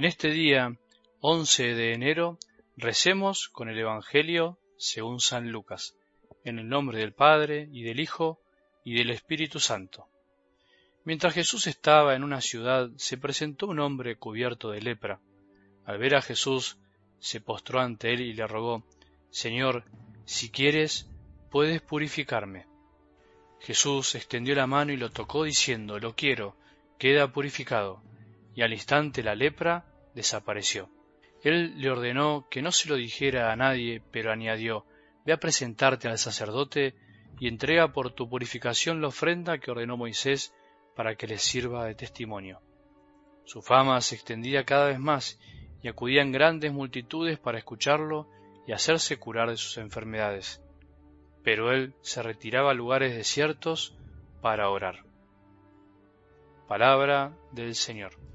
[0.00, 0.78] En este día
[1.20, 2.38] 11 de enero
[2.74, 5.94] recemos con el Evangelio según San Lucas,
[6.42, 8.40] en el nombre del Padre y del Hijo
[8.82, 10.08] y del Espíritu Santo.
[11.04, 15.20] Mientras Jesús estaba en una ciudad, se presentó un hombre cubierto de lepra.
[15.84, 16.78] Al ver a Jesús,
[17.18, 18.86] se postró ante él y le rogó,
[19.28, 19.84] Señor,
[20.24, 21.10] si quieres,
[21.50, 22.64] puedes purificarme.
[23.60, 26.56] Jesús extendió la mano y lo tocó diciendo, Lo quiero,
[26.98, 28.02] queda purificado.
[28.54, 29.89] Y al instante la lepra
[30.20, 30.88] desapareció.
[31.42, 34.84] Él le ordenó que no se lo dijera a nadie, pero añadió,
[35.24, 36.94] Ve a presentarte al sacerdote
[37.38, 40.54] y entrega por tu purificación la ofrenda que ordenó Moisés
[40.96, 42.60] para que les sirva de testimonio.
[43.44, 45.38] Su fama se extendía cada vez más
[45.82, 48.28] y acudían grandes multitudes para escucharlo
[48.66, 50.62] y hacerse curar de sus enfermedades.
[51.42, 53.96] Pero él se retiraba a lugares desiertos
[54.42, 55.04] para orar.
[56.68, 58.29] Palabra del Señor.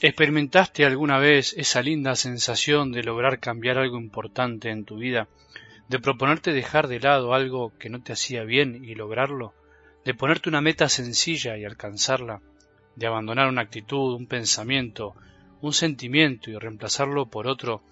[0.00, 5.26] ¿Experimentaste alguna vez esa linda sensación de lograr cambiar algo importante en tu vida?
[5.88, 9.54] ¿De proponerte dejar de lado algo que no te hacía bien y lograrlo?
[10.04, 12.40] ¿De ponerte una meta sencilla y alcanzarla?
[12.94, 15.16] ¿De abandonar una actitud, un pensamiento,
[15.62, 17.82] un sentimiento y reemplazarlo por otro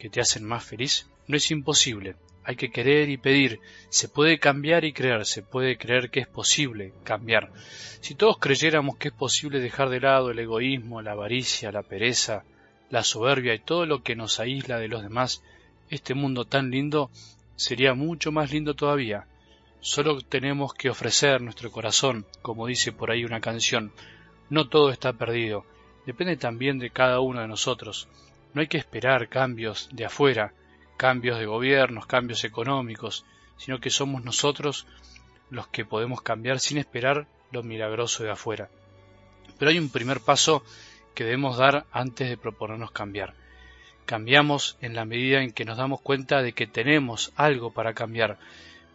[0.00, 1.08] que te hacen más feliz?
[1.28, 3.60] No es imposible, hay que querer y pedir.
[3.88, 7.50] Se puede cambiar y creer, se puede creer que es posible cambiar.
[8.00, 12.44] Si todos creyéramos que es posible dejar de lado el egoísmo, la avaricia, la pereza,
[12.90, 15.42] la soberbia y todo lo que nos aísla de los demás,
[15.90, 17.10] este mundo tan lindo
[17.56, 19.26] sería mucho más lindo todavía.
[19.80, 23.92] Solo tenemos que ofrecer nuestro corazón, como dice por ahí una canción.
[24.50, 25.64] No todo está perdido.
[26.06, 28.08] Depende también de cada uno de nosotros.
[28.52, 30.52] No hay que esperar cambios de afuera,
[30.96, 33.24] cambios de gobiernos, cambios económicos,
[33.56, 34.86] sino que somos nosotros
[35.50, 38.68] los que podemos cambiar sin esperar lo milagroso de afuera.
[39.58, 40.64] Pero hay un primer paso
[41.14, 43.34] que debemos dar antes de proponernos cambiar.
[44.06, 48.38] Cambiamos en la medida en que nos damos cuenta de que tenemos algo para cambiar.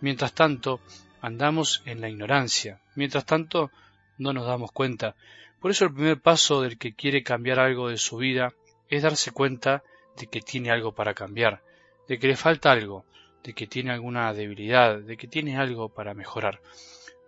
[0.02, 0.80] Mientras tanto,
[1.22, 2.82] andamos en la ignorancia.
[2.96, 3.72] Mientras tanto,
[4.18, 5.16] no nos damos cuenta.
[5.60, 8.54] Por eso el primer paso del que quiere cambiar algo de su vida
[8.90, 9.84] es darse cuenta
[10.18, 11.62] de que tiene algo para cambiar
[12.10, 13.06] de que le falta algo,
[13.44, 16.60] de que tiene alguna debilidad, de que tiene algo para mejorar.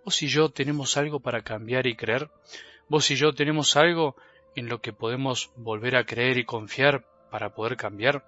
[0.04, 2.30] Vos y yo tenemos algo para cambiar y creer.
[2.90, 4.16] Vos y yo tenemos algo
[4.56, 8.26] en lo que podemos volver a creer y confiar para poder cambiar.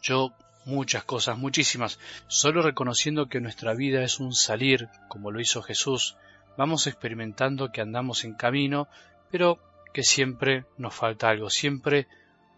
[0.00, 0.32] Yo
[0.64, 1.98] muchas cosas, muchísimas,
[2.28, 6.16] solo reconociendo que nuestra vida es un salir, como lo hizo Jesús,
[6.56, 8.86] vamos experimentando que andamos en camino,
[9.30, 9.58] pero
[9.92, 12.06] que siempre nos falta algo, siempre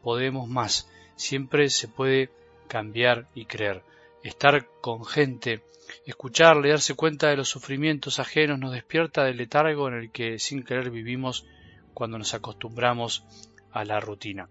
[0.03, 2.31] podemos más, siempre se puede
[2.67, 3.83] cambiar y creer.
[4.23, 5.63] Estar con gente,
[6.05, 10.65] escucharle, darse cuenta de los sufrimientos ajenos nos despierta del letargo en el que sin
[10.65, 11.47] querer vivimos
[11.95, 13.25] cuando nos acostumbramos
[13.73, 14.49] a la rutina.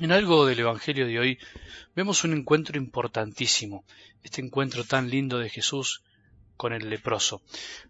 [0.00, 1.38] En algo del Evangelio de hoy
[1.94, 3.84] vemos un encuentro importantísimo,
[4.22, 6.02] este encuentro tan lindo de Jesús
[6.56, 7.42] con el leproso.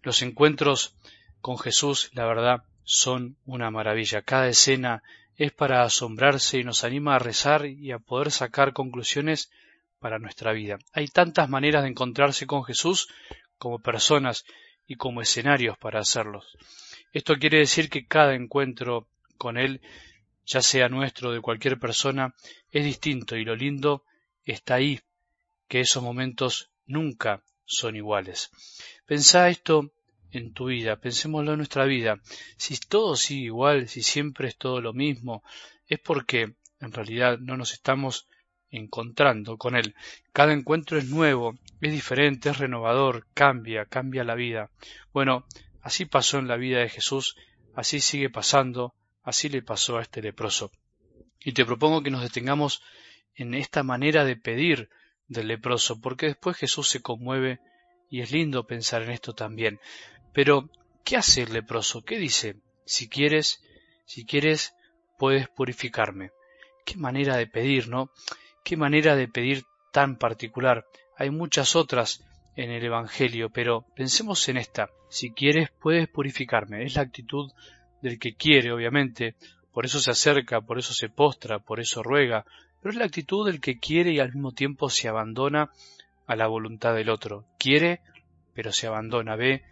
[0.03, 0.95] Los encuentros
[1.41, 4.21] con Jesús, la verdad, son una maravilla.
[4.21, 5.01] Cada escena
[5.37, 9.51] es para asombrarse y nos anima a rezar y a poder sacar conclusiones
[9.99, 10.77] para nuestra vida.
[10.93, 13.07] Hay tantas maneras de encontrarse con Jesús
[13.57, 14.45] como personas
[14.87, 16.57] y como escenarios para hacerlos.
[17.11, 19.07] Esto quiere decir que cada encuentro
[19.37, 19.81] con Él,
[20.45, 22.33] ya sea nuestro o de cualquier persona,
[22.71, 24.03] es distinto y lo lindo
[24.43, 25.01] está ahí,
[25.67, 28.51] que esos momentos nunca son iguales.
[29.05, 29.91] Pensá esto
[30.37, 32.19] en tu vida, pensémoslo en nuestra vida.
[32.57, 35.43] Si todo sigue igual, si siempre es todo lo mismo,
[35.87, 38.27] es porque en realidad no nos estamos
[38.69, 39.95] encontrando con Él.
[40.33, 44.69] Cada encuentro es nuevo, es diferente, es renovador, cambia, cambia la vida.
[45.13, 45.45] Bueno,
[45.81, 47.35] así pasó en la vida de Jesús,
[47.73, 48.93] así sigue pasando,
[49.23, 50.71] así le pasó a este leproso.
[51.39, 52.81] Y te propongo que nos detengamos
[53.35, 54.89] en esta manera de pedir
[55.27, 57.59] del leproso, porque después Jesús se conmueve
[58.09, 59.79] y es lindo pensar en esto también.
[60.35, 60.69] Pero,
[61.05, 62.03] ¿qué hace el leproso?
[62.03, 62.57] ¿Qué dice?
[62.85, 63.63] Si quieres,
[64.05, 64.75] si quieres,
[65.17, 66.31] puedes purificarme.
[66.85, 68.11] Qué manera de pedir, ¿no?
[68.65, 70.85] Qué manera de pedir tan particular.
[71.17, 72.21] Hay muchas otras
[72.57, 74.89] en el Evangelio, pero pensemos en esta.
[75.07, 76.83] Si quieres, puedes purificarme.
[76.83, 77.53] Es la actitud
[78.01, 79.35] del que quiere, obviamente.
[79.71, 82.43] Por eso se acerca, por eso se postra, por eso ruega.
[82.81, 85.71] Pero es la actitud del que quiere y al mismo tiempo se abandona
[86.27, 87.45] a la voluntad del otro.
[87.57, 88.01] Quiere,
[88.53, 89.37] pero se abandona.
[89.37, 89.63] Ve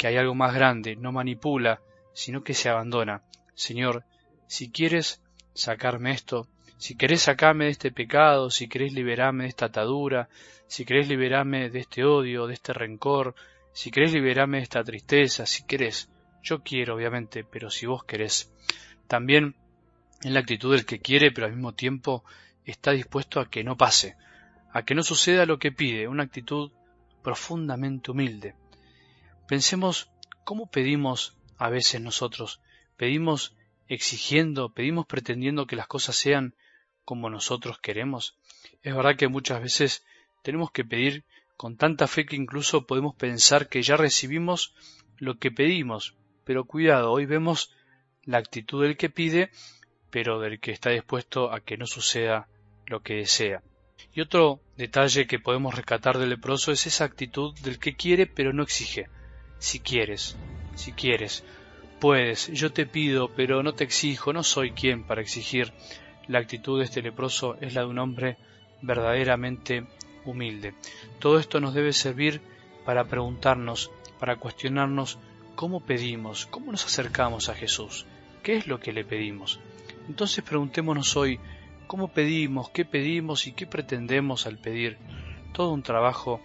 [0.00, 1.82] que hay algo más grande, no manipula,
[2.14, 3.22] sino que se abandona.
[3.54, 4.06] Señor,
[4.46, 5.20] si quieres
[5.52, 6.48] sacarme esto,
[6.78, 10.30] si querés sacarme de este pecado, si querés liberarme de esta atadura,
[10.66, 13.34] si querés liberarme de este odio, de este rencor,
[13.74, 16.08] si querés liberarme de esta tristeza, si querés,
[16.42, 18.50] yo quiero obviamente, pero si vos querés.
[19.06, 19.54] También
[20.22, 22.24] en la actitud del que quiere, pero al mismo tiempo
[22.64, 24.16] está dispuesto a que no pase,
[24.72, 26.70] a que no suceda lo que pide, una actitud
[27.22, 28.54] profundamente humilde.
[29.50, 30.08] Pensemos
[30.44, 32.60] cómo pedimos a veces nosotros,
[32.96, 33.56] pedimos
[33.88, 36.54] exigiendo, pedimos pretendiendo que las cosas sean
[37.04, 38.38] como nosotros queremos.
[38.84, 40.04] Es verdad que muchas veces
[40.44, 41.24] tenemos que pedir
[41.56, 44.72] con tanta fe que incluso podemos pensar que ya recibimos
[45.18, 46.14] lo que pedimos,
[46.44, 47.74] pero cuidado, hoy vemos
[48.22, 49.50] la actitud del que pide,
[50.10, 52.46] pero del que está dispuesto a que no suceda
[52.86, 53.64] lo que desea.
[54.14, 58.52] Y otro detalle que podemos rescatar del leproso es esa actitud del que quiere pero
[58.52, 59.08] no exige.
[59.60, 60.36] Si quieres,
[60.74, 61.44] si quieres,
[62.00, 65.74] puedes, yo te pido, pero no te exijo, no soy quien para exigir.
[66.28, 68.38] La actitud de este leproso es la de un hombre
[68.80, 69.86] verdaderamente
[70.24, 70.74] humilde.
[71.18, 72.40] Todo esto nos debe servir
[72.86, 75.18] para preguntarnos, para cuestionarnos
[75.56, 78.06] cómo pedimos, cómo nos acercamos a Jesús,
[78.42, 79.60] qué es lo que le pedimos.
[80.08, 81.38] Entonces preguntémonos hoy,
[81.86, 84.96] ¿cómo pedimos, qué pedimos y qué pretendemos al pedir?
[85.52, 86.40] Todo un trabajo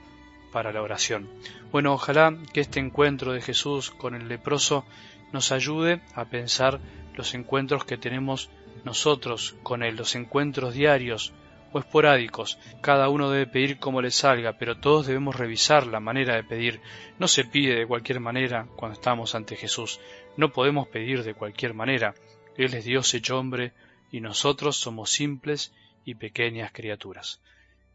[0.55, 1.29] para la oración.
[1.69, 4.85] Bueno, ojalá que este encuentro de Jesús con el leproso
[5.33, 6.79] nos ayude a pensar
[7.13, 8.49] los encuentros que tenemos
[8.85, 11.33] nosotros con Él, los encuentros diarios
[11.73, 12.57] o esporádicos.
[12.79, 16.79] Cada uno debe pedir como le salga, pero todos debemos revisar la manera de pedir.
[17.19, 19.99] No se pide de cualquier manera cuando estamos ante Jesús.
[20.37, 22.15] No podemos pedir de cualquier manera.
[22.55, 23.73] Él es Dios hecho hombre
[24.09, 25.73] y nosotros somos simples
[26.05, 27.41] y pequeñas criaturas.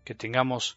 [0.04, 0.76] Que tengamos